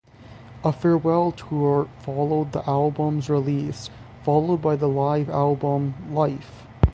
A 0.63 0.73
farewell 0.73 1.31
tour 1.31 1.87
followed 1.99 2.53
the 2.53 2.67
album's 2.67 3.29
release, 3.29 3.91
followed 4.25 4.59
by 4.59 4.75
the 4.75 4.89
live 4.89 5.29
album 5.29 5.93
"Life". 6.09 6.65